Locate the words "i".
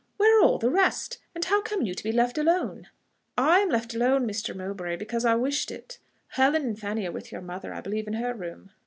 3.37-3.59, 5.25-5.35, 7.71-7.81